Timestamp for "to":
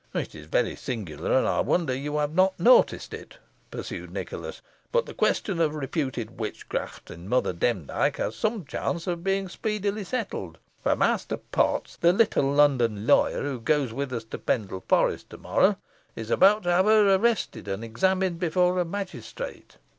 14.23-14.39, 15.29-15.37, 16.63-16.71